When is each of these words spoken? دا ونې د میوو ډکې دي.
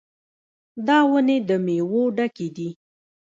دا 0.87 0.97
ونې 1.09 1.37
د 1.49 1.49
میوو 1.65 2.03
ډکې 2.17 2.47
دي. 2.55 2.69